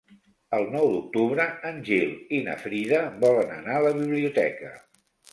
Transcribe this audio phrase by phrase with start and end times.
[0.59, 4.73] El nou d'octubre en Gil i na Frida volen anar a la biblioteca.